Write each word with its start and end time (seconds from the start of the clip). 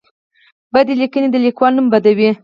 بدې 0.73 0.93
لیکنې 1.01 1.27
د 1.31 1.35
لیکوال 1.45 1.71
نوم 1.75 1.87
بدوي. 1.93 2.29